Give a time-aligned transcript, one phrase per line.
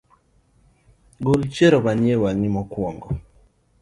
[1.23, 3.07] Gol chiero mani ewang’I mokuongo